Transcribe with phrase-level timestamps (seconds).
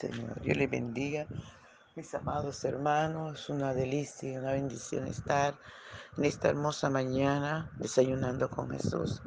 [0.00, 0.40] Señor.
[0.40, 1.26] Dios les bendiga.
[1.94, 5.58] Mis amados hermanos, una delicia, una bendición estar
[6.16, 9.20] en esta hermosa mañana desayunando con Jesús.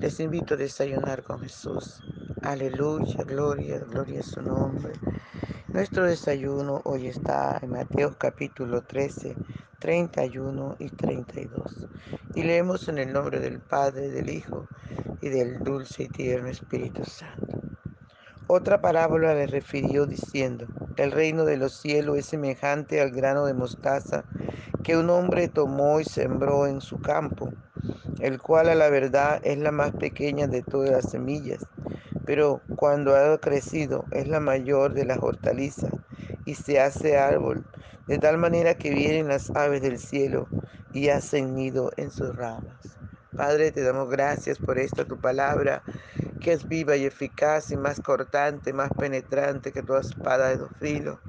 [0.00, 2.00] Les invito a desayunar con Jesús.
[2.42, 4.94] Aleluya, gloria, gloria a su nombre.
[5.74, 9.36] Nuestro desayuno hoy está en Mateo capítulo 13,
[9.78, 11.86] 31 y 32.
[12.34, 14.66] Y leemos en el nombre del Padre, del Hijo
[15.20, 17.77] y del dulce y tierno Espíritu Santo.
[18.50, 20.66] Otra parábola le refirió diciendo,
[20.96, 24.24] el reino de los cielos es semejante al grano de mostaza
[24.82, 27.50] que un hombre tomó y sembró en su campo,
[28.20, 31.66] el cual a la verdad es la más pequeña de todas las semillas,
[32.24, 35.92] pero cuando ha crecido es la mayor de las hortalizas
[36.46, 37.66] y se hace árbol,
[38.06, 40.48] de tal manera que vienen las aves del cielo
[40.94, 42.97] y hacen nido en sus ramas.
[43.38, 45.84] Padre, te damos gracias por esta tu palabra
[46.40, 50.72] que es viva y eficaz y más cortante, más penetrante que toda espada de dos
[50.80, 51.20] filos.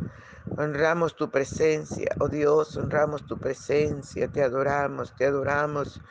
[0.58, 6.02] Honramos tu presencia, oh Dios, honramos tu presencia, te adoramos, te adoramos.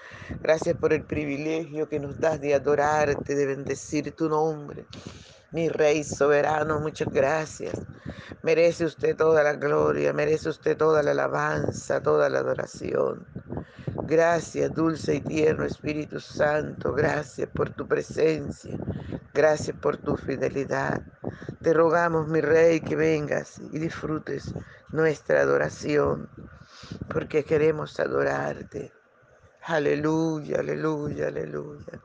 [0.41, 4.87] Gracias por el privilegio que nos das de adorarte, de bendecir tu nombre.
[5.51, 7.75] Mi Rey soberano, muchas gracias.
[8.45, 13.27] Merece usted toda la gloria, merece usted toda la alabanza, toda la adoración.
[14.09, 18.75] Gracias, dulce y tierno Espíritu Santo, gracias por tu presencia,
[19.35, 21.03] gracias por tu fidelidad.
[21.61, 24.55] Te rogamos, mi Rey, que vengas y disfrutes
[24.93, 26.27] nuestra adoración,
[27.13, 28.91] porque queremos adorarte.
[29.65, 32.01] Aleluya, aleluya, aleluya.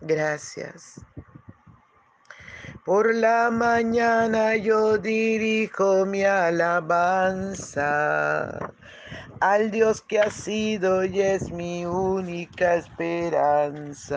[0.00, 1.00] Gracias.
[2.84, 7.46] Por la mañana yo dirijo mi alabanza
[9.40, 14.16] al Dios que ha sido y es mi única esperanza.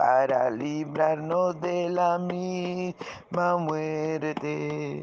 [0.00, 5.02] para librarnos de la misma muerte.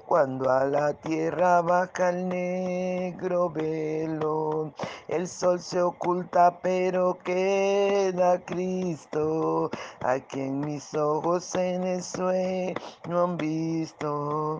[0.11, 4.73] cuando a la tierra baja el negro velo.
[5.07, 13.37] El sol se oculta, pero queda Cristo, a quien mis ojos en el sueño han
[13.37, 14.59] visto.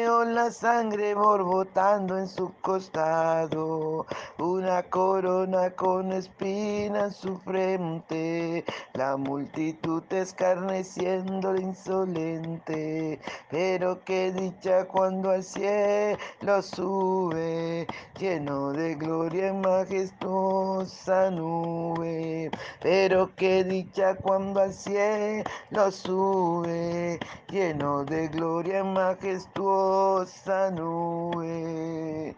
[0.19, 4.05] la sangre borbotando en su costado,
[4.37, 13.19] una corona con espinas en su frente, la multitud escarneciendo insolente,
[13.49, 17.87] pero qué dicha cuando al cielo sube,
[18.19, 22.51] lleno de gloria en majestuosa nube.
[22.81, 27.19] Pero qué dicha cuando al cielo sube,
[27.49, 28.93] lleno de gloria en
[30.71, 32.35] nube.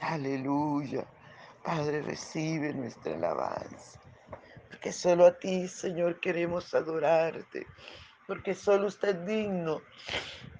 [0.00, 1.04] Aleluya.
[1.62, 4.00] Padre, recibe nuestra alabanza.
[4.68, 7.66] Porque solo a ti, Señor, queremos adorarte.
[8.26, 9.80] Porque solo usted es digno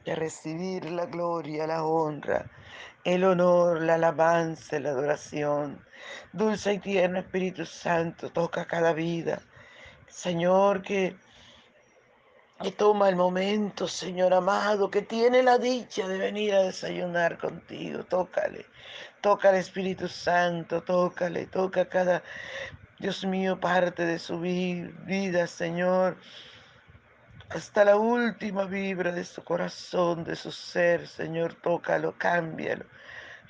[0.04, 2.46] de recibir la gloria, la honra,
[3.05, 5.81] el honor, la alabanza, la adoración.
[6.32, 9.43] Dulce y tierno Espíritu Santo, toca cada vida.
[10.08, 11.16] Señor, que
[12.62, 18.05] Y toma el momento, Señor amado, que tiene la dicha de venir a desayunar contigo.
[18.05, 18.67] Tócale,
[19.20, 22.23] toca al Espíritu Santo, tócale, toca cada,
[22.99, 26.17] Dios mío, parte de su vida, Señor
[27.55, 32.87] hasta la última vibra de su corazón, de su ser, Señor, tócalo, cámbialo,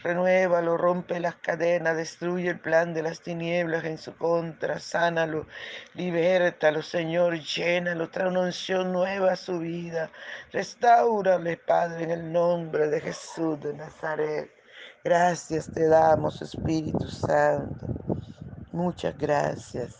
[0.02, 5.46] renuévalo, rompe las cadenas, destruye el plan de las tinieblas en su contra, sánalo,
[5.94, 10.10] libértalo, Señor, llénalo, trae una unción nueva a su vida,
[10.52, 14.50] restaurale, Padre, en el nombre de Jesús de Nazaret.
[15.04, 17.86] Gracias te damos, Espíritu Santo.
[18.70, 19.96] Muchas gracias.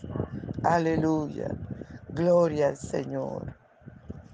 [0.62, 1.48] Aleluya.
[2.08, 3.54] Gloria al Señor.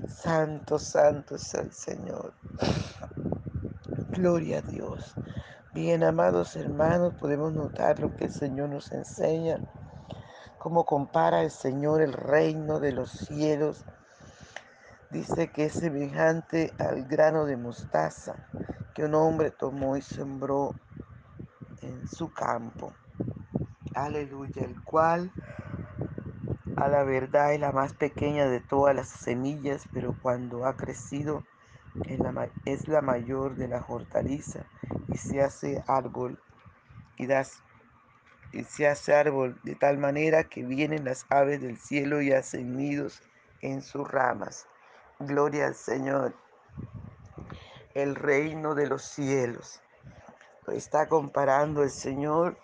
[0.06, 2.35] Santo, santo es el Señor.
[4.11, 5.14] Gloria a Dios.
[5.75, 9.59] Bien, amados hermanos, podemos notar lo que el Señor nos enseña,
[10.59, 13.85] cómo compara el Señor el reino de los cielos.
[15.11, 18.35] Dice que es semejante al grano de mostaza
[18.94, 20.75] que un hombre tomó y sembró
[21.82, 22.94] en su campo.
[23.94, 25.31] Aleluya, el cual
[26.76, 31.43] a la verdad es la más pequeña de todas las semillas, pero cuando ha crecido
[32.64, 34.64] es la, mayor de la hortaliza
[35.11, 36.43] y se hace árbol
[37.17, 37.62] y, das,
[38.52, 42.76] y se hace árbol de tal manera que vienen las aves del cielo y hacen
[42.76, 43.23] nidos
[43.61, 44.67] en sus ramas.
[45.19, 46.35] Gloria al Señor.
[47.94, 49.82] El reino de los cielos.
[50.67, 52.56] Lo está comparando el Señor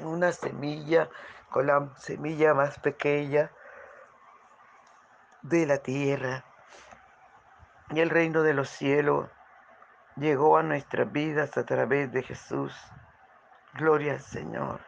[0.00, 1.08] una semilla
[1.50, 3.50] con la semilla más pequeña
[5.42, 6.44] de la tierra.
[7.92, 9.28] Y el reino de los cielos
[10.16, 12.74] llegó a nuestras vidas a través de Jesús.
[13.74, 14.80] Gloria al Señor.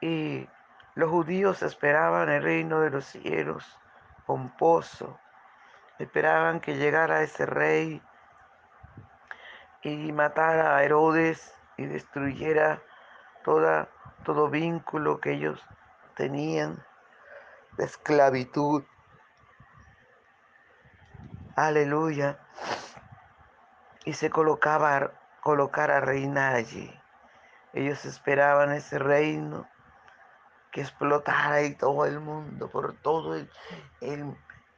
[0.00, 0.48] Y
[0.94, 3.78] los judíos esperaban el reino de los cielos
[4.24, 5.18] pomposo.
[5.98, 8.02] Esperaban que llegara ese rey
[9.82, 12.80] y matara a Herodes y destruyera
[13.44, 15.62] todo vínculo que ellos
[16.14, 16.82] tenían
[17.76, 18.82] de esclavitud.
[21.56, 22.38] Aleluya.
[24.04, 26.94] Y se colocaba colocar a reinar allí.
[27.72, 29.66] Ellos esperaban ese reino
[30.70, 33.48] que explotara y todo el mundo, por todo el,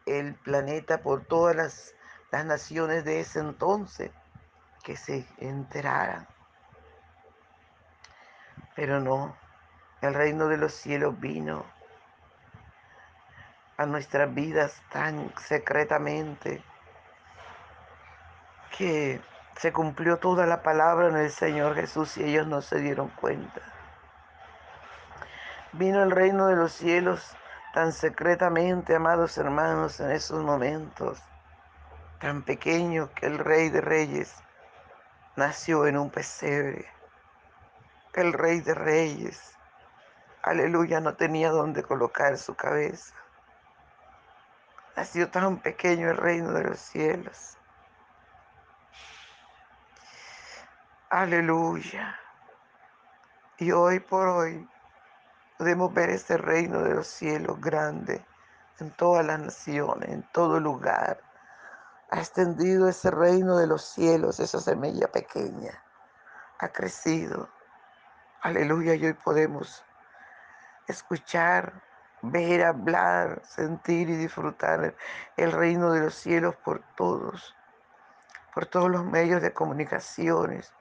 [0.06, 1.94] el, planeta, por todas las,
[2.30, 4.12] las naciones de ese entonces,
[4.84, 6.28] que se enteraran.
[8.76, 9.36] Pero no,
[10.00, 11.66] el reino de los cielos vino
[13.76, 16.62] a nuestras vidas tan secretamente
[18.78, 19.20] que
[19.56, 23.60] se cumplió toda la palabra en el Señor Jesús y ellos no se dieron cuenta.
[25.72, 27.36] Vino el reino de los cielos
[27.74, 31.20] tan secretamente, amados hermanos, en esos momentos,
[32.20, 34.34] tan pequeño que el rey de reyes
[35.36, 36.88] nació en un pesebre
[38.20, 39.56] el rey de reyes,
[40.42, 43.14] aleluya, no tenía donde colocar su cabeza.
[44.96, 47.57] Nació tan pequeño el reino de los cielos.
[51.10, 52.18] Aleluya.
[53.56, 54.68] Y hoy por hoy
[55.56, 58.24] podemos ver este reino de los cielos grande
[58.78, 61.20] en todas las naciones, en todo lugar.
[62.10, 65.82] Ha extendido ese reino de los cielos, esa semilla pequeña.
[66.58, 67.48] Ha crecido
[68.42, 69.84] Aleluya, y hoy podemos
[70.86, 71.72] escuchar,
[72.22, 74.94] ver, hablar, sentir y disfrutar
[75.36, 77.56] el reino de los cielos por todos,
[78.54, 80.72] por todos los medios de comunicaciones,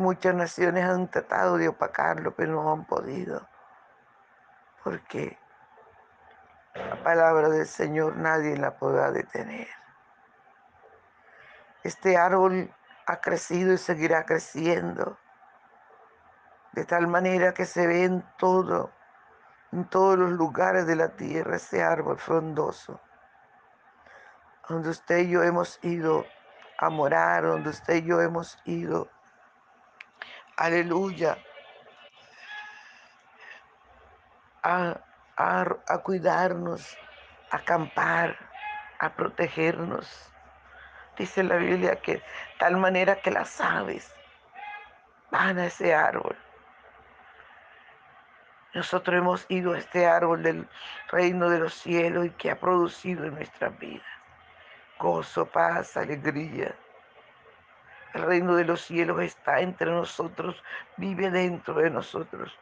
[0.00, 3.48] muchas naciones han tratado de opacarlo, pero no han podido,
[4.82, 5.38] porque
[6.74, 9.68] la palabra del Señor nadie la podrá detener.
[11.82, 12.74] Este árbol
[13.06, 15.18] ha crecido y seguirá creciendo
[16.72, 18.90] de tal manera que se ve en todo,
[19.72, 23.00] en todos los lugares de la tierra ese árbol frondoso,
[24.68, 26.26] donde usted y yo hemos ido
[26.78, 29.08] a morar, donde usted y yo hemos ido,
[30.56, 31.38] aleluya,
[34.62, 34.98] a,
[35.36, 36.96] a cuidarnos,
[37.50, 38.36] a acampar,
[38.98, 40.32] a protegernos.
[41.18, 42.22] Dice la Biblia que
[42.58, 44.12] tal manera que las aves
[45.30, 46.36] van a ese árbol
[48.74, 50.68] nosotros hemos ido a este árbol del
[51.08, 54.04] reino de los cielos y que ha producido en nuestras vidas
[54.98, 56.74] gozo, paz, alegría.
[58.16, 60.62] El reino de los cielos está entre nosotros,
[60.96, 62.58] vive dentro de nosotros.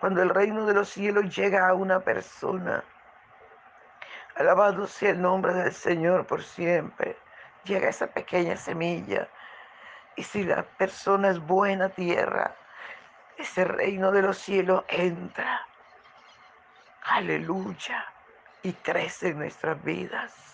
[0.00, 2.82] Cuando el reino de los cielos llega a una persona,
[4.36, 7.18] Alabado sea el nombre del Señor por siempre.
[7.64, 9.28] Llega esa pequeña semilla.
[10.16, 12.56] Y si la persona es buena tierra,
[13.36, 15.66] ese reino de los cielos entra.
[17.02, 18.06] Aleluya.
[18.62, 20.53] Y crece en nuestras vidas.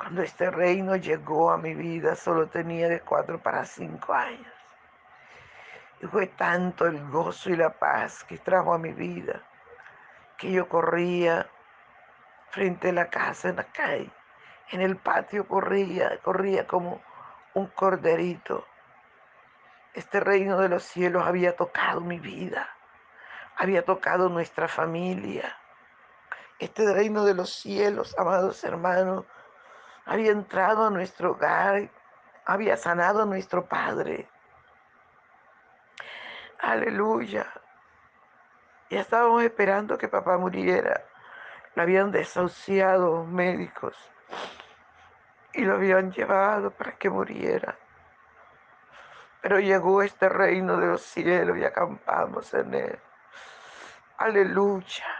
[0.00, 4.50] Cuando este reino llegó a mi vida, solo tenía de cuatro para cinco años.
[6.00, 9.42] Y fue tanto el gozo y la paz que trajo a mi vida,
[10.38, 11.46] que yo corría
[12.48, 14.10] frente a la casa en la calle.
[14.70, 17.02] En el patio corría, corría como
[17.52, 18.66] un corderito.
[19.92, 22.70] Este reino de los cielos había tocado mi vida,
[23.54, 25.58] había tocado nuestra familia.
[26.58, 29.26] Este reino de los cielos, amados hermanos,
[30.04, 31.88] había entrado a nuestro hogar,
[32.44, 34.28] había sanado a nuestro Padre.
[36.60, 37.46] Aleluya.
[38.90, 41.04] Ya estábamos esperando que papá muriera.
[41.74, 43.96] Lo habían desahuciado médicos
[45.52, 47.76] y lo habían llevado para que muriera.
[49.40, 52.98] Pero llegó este reino de los cielos y acampamos en él.
[54.18, 55.19] Aleluya.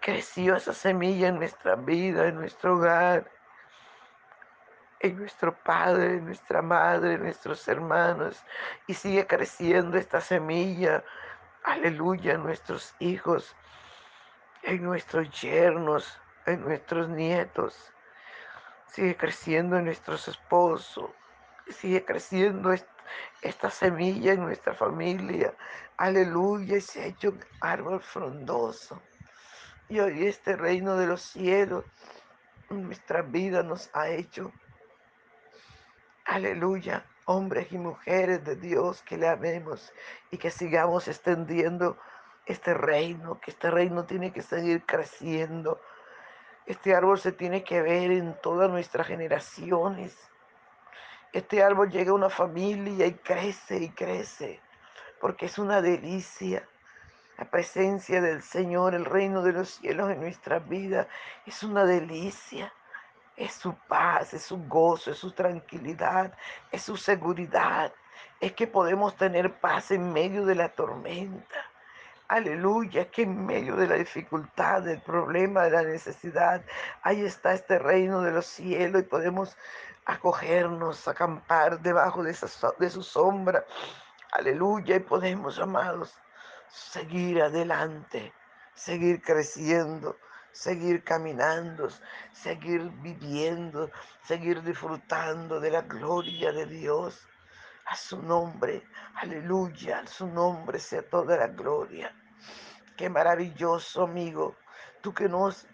[0.00, 3.30] Creció esa semilla en nuestra vida, en nuestro hogar,
[5.00, 8.42] en nuestro padre, en nuestra madre, en nuestros hermanos.
[8.86, 11.04] Y sigue creciendo esta semilla,
[11.64, 13.54] aleluya, en nuestros hijos,
[14.62, 17.92] en nuestros yernos, en nuestros nietos.
[18.86, 21.10] Sigue creciendo en nuestros esposos.
[21.68, 22.74] Sigue creciendo
[23.42, 25.54] esta semilla en nuestra familia.
[25.96, 29.02] Aleluya, y se ha hecho un árbol frondoso.
[29.88, 31.84] Y hoy este reino de los cielos,
[32.70, 34.50] nuestra vida nos ha hecho,
[36.24, 39.92] aleluya, hombres y mujeres de Dios que le amemos
[40.30, 41.98] y que sigamos extendiendo
[42.46, 45.78] este reino, que este reino tiene que seguir creciendo.
[46.64, 50.16] Este árbol se tiene que ver en todas nuestras generaciones.
[51.34, 54.60] Este árbol llega a una familia y crece y crece,
[55.20, 56.66] porque es una delicia
[57.36, 61.08] la presencia del Señor, el reino de los cielos en nuestra vida
[61.46, 62.72] es una delicia.
[63.36, 66.32] Es su paz, es su gozo, es su tranquilidad,
[66.70, 67.92] es su seguridad.
[68.40, 71.56] Es que podemos tener paz en medio de la tormenta.
[72.28, 76.62] Aleluya, que en medio de la dificultad, del problema, de la necesidad,
[77.02, 79.56] ahí está este reino de los cielos y podemos
[80.06, 82.36] acogernos, acampar debajo de,
[82.78, 83.64] de su sombra.
[84.32, 86.16] Aleluya, y podemos, amados,
[86.68, 88.32] seguir adelante,
[88.74, 90.18] seguir creciendo,
[90.52, 91.88] seguir caminando,
[92.32, 93.90] seguir viviendo,
[94.22, 97.28] seguir disfrutando de la gloria de Dios.
[97.86, 98.82] A su nombre,
[99.16, 102.14] aleluya, a su nombre sea toda la gloria.
[102.96, 104.56] Qué maravilloso, amigo,
[105.02, 105.66] tú que nos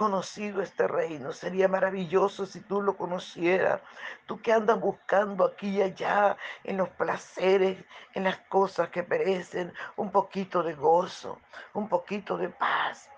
[0.00, 1.30] conocido este reino.
[1.30, 3.82] Sería maravilloso si tú lo conocieras.
[4.24, 9.74] Tú que andas buscando aquí y allá en los placeres, en las cosas que perecen,
[9.96, 11.38] un poquito de gozo,
[11.74, 13.10] un poquito de paz.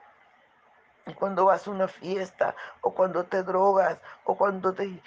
[1.15, 5.01] Cuando vas a una fiesta o cuando te drogas o cuando te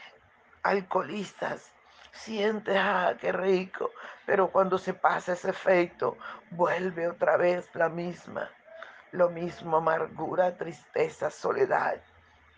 [0.63, 1.74] alcoholizas,
[2.13, 3.91] sientes, ah, qué rico,
[4.25, 6.17] pero cuando se pasa ese efecto,
[6.51, 8.50] vuelve otra vez la misma
[9.12, 12.02] lo mismo amargura, tristeza, soledad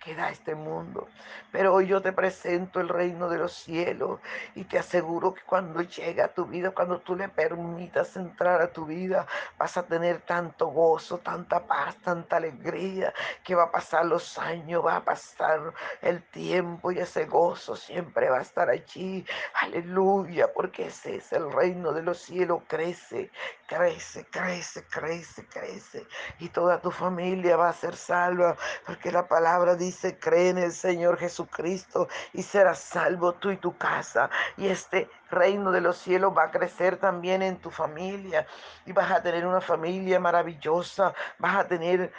[0.07, 1.09] que da este mundo.
[1.51, 4.21] Pero hoy yo te presento el reino de los cielos
[4.55, 8.71] y te aseguro que cuando llega a tu vida, cuando tú le permitas entrar a
[8.71, 14.05] tu vida, vas a tener tanto gozo, tanta paz, tanta alegría, que va a pasar
[14.05, 19.25] los años, va a pasar el tiempo y ese gozo siempre va a estar allí.
[19.61, 23.29] Aleluya, porque ese es el reino de los cielos, crece,
[23.67, 26.07] crece, crece, crece, crece.
[26.39, 30.59] Y toda tu familia va a ser salva, porque la palabra dice dice, cree en
[30.59, 34.29] el Señor Jesucristo y serás salvo tú y tu casa.
[34.55, 38.45] Y este reino de los cielos va a crecer también en tu familia.
[38.85, 41.13] Y vas a tener una familia maravillosa.
[41.39, 42.13] Vas a tener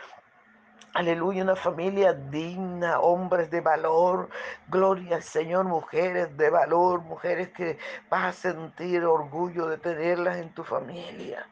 [0.94, 4.28] Aleluya, una familia digna, hombres de valor.
[4.68, 7.78] Gloria al Señor, mujeres de valor, mujeres que
[8.10, 11.46] vas a sentir orgullo de tenerlas en tu familia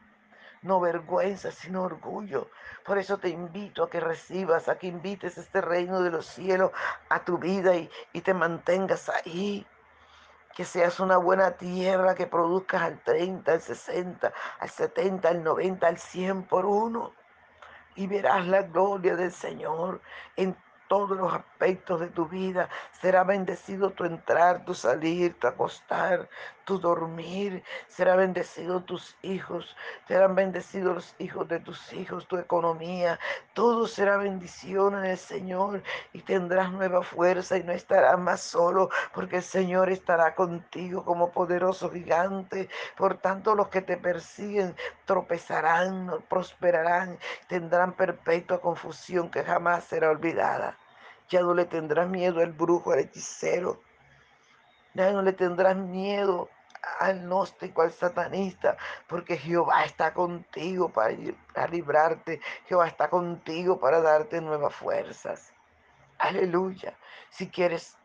[0.61, 2.49] no vergüenza, sino orgullo.
[2.85, 6.71] Por eso te invito a que recibas, a que invites este reino de los cielos
[7.09, 7.89] a tu vida y,
[8.21, 9.65] te mantengas ahí.
[10.55, 15.87] Que seas una buena tierra que produzcas al 30, al 60, al 70, al 90,
[15.87, 17.13] al 100 por uno.
[17.95, 20.01] Y verás la gloria del Señor
[20.35, 22.69] en todos los aspectos de tu vida.
[23.01, 26.27] Será bendecido tu entrar, tu salir, tu acostar,
[26.67, 33.17] tu dormir, será bendecido tus hijos, serán bendecidos los hijos de tus hijos, tu economía,
[33.53, 35.81] todo será bendición en el Señor
[36.11, 41.31] y tendrás nueva fuerza y no estarás más solo porque el Señor estará contigo como
[41.31, 42.67] poderoso gigante.
[42.97, 50.77] Por tanto, los que te persiguen tropezarán, prosperarán, tendrán perpetua confusión que jamás será olvidada.
[51.29, 53.81] Ya no le tendrás miedo al brujo, al hechicero.
[54.93, 56.49] Ya no le tendrás miedo
[56.99, 61.15] al gnóstico, al satanista, porque Jehová está contigo para,
[61.53, 62.41] para librarte.
[62.67, 65.53] Jehová está contigo para darte nuevas fuerzas.
[66.17, 66.97] Aleluya.
[67.29, 67.97] Si quieres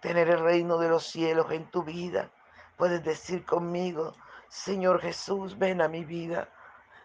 [0.00, 2.30] tener el reino de los cielos en tu vida,
[2.76, 4.14] puedes decir conmigo,
[4.48, 6.48] Señor Jesús, ven a mi vida.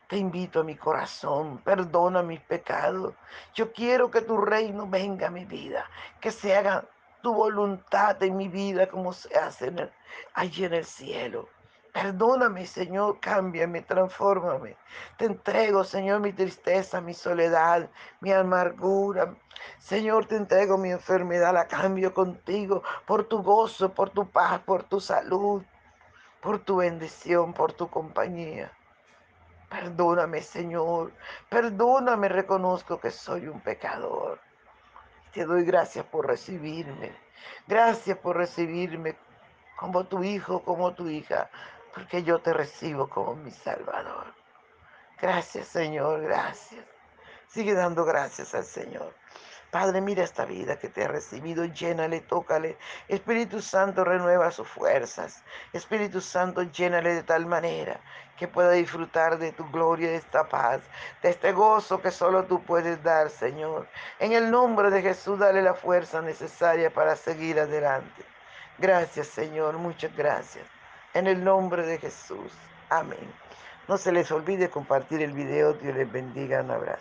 [0.08, 3.14] Te invito a mi corazón, perdona mis pecados.
[3.54, 5.90] Yo quiero que tu reino venga a mi vida,
[6.20, 6.86] que se haga
[7.22, 9.92] tu voluntad en mi vida como se hace en el,
[10.34, 11.48] allí en el cielo.
[11.94, 14.78] Perdóname, Señor, cámbiame, transfórmame.
[15.18, 17.90] Te entrego, Señor, mi tristeza, mi soledad,
[18.22, 19.36] mi amargura.
[19.78, 24.84] Señor, te entrego mi enfermedad, la cambio contigo por tu gozo, por tu paz, por
[24.84, 25.64] tu salud,
[26.42, 28.72] por tu bendición, por tu compañía.
[29.70, 31.12] Perdóname, Señor.
[31.50, 34.40] Perdóname, reconozco que soy un pecador.
[35.34, 37.12] Te doy gracias por recibirme.
[37.68, 39.16] Gracias por recibirme
[39.78, 41.50] como tu hijo, como tu hija,
[41.94, 44.34] porque yo te recibo como mi Salvador.
[45.20, 46.86] Gracias, Señor, gracias.
[47.48, 49.21] Sigue dando gracias al Señor.
[49.72, 52.78] Padre, mira esta vida que te ha recibido, llénale, tócale.
[53.08, 55.42] Espíritu Santo, renueva sus fuerzas.
[55.72, 58.02] Espíritu Santo, llénale de tal manera
[58.36, 60.82] que pueda disfrutar de tu gloria, de esta paz,
[61.24, 63.88] de este gozo que solo tú puedes dar, Señor.
[64.20, 68.26] En el nombre de Jesús, dale la fuerza necesaria para seguir adelante.
[68.78, 70.66] Gracias, Señor, muchas gracias.
[71.14, 72.52] En el nombre de Jesús.
[72.90, 73.34] Amén.
[73.88, 75.74] No se les olvide compartir el video.
[75.74, 76.60] Dios les bendiga.
[76.60, 77.00] Un abrazo.